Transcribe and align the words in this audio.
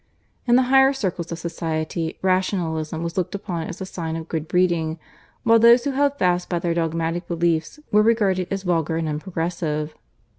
In 0.47 0.55
the 0.55 0.63
higher 0.63 0.93
circles 0.93 1.31
of 1.31 1.37
society 1.37 2.17
Rationalism 2.23 3.03
was 3.03 3.17
looked 3.17 3.35
upon 3.35 3.67
as 3.67 3.79
a 3.81 3.85
sign 3.85 4.15
of 4.15 4.27
good 4.27 4.47
breeding, 4.47 4.97
while 5.43 5.59
those 5.59 5.83
who 5.83 5.91
held 5.91 6.17
fast 6.17 6.49
by 6.49 6.57
their 6.57 6.73
dogmatic 6.73 7.27
beliefs 7.27 7.79
were 7.91 8.01
regarded 8.01 8.47
as 8.49 8.63
vulgar 8.63 8.97
and 8.97 9.07
unprogressive. 9.07 9.93